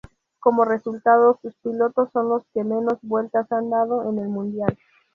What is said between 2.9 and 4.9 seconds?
vueltas han dado en el mundial.